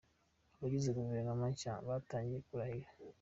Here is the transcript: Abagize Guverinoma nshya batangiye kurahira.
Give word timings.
Abagize 0.55 0.89
Guverinoma 0.97 1.45
nshya 1.53 1.73
batangiye 1.87 2.39
kurahira. 2.47 2.89